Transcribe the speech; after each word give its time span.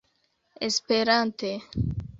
esperante 0.63 1.57